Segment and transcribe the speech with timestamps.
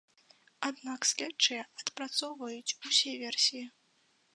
[0.69, 3.67] Аднак следчыя адпрацоўваюць усе версіі.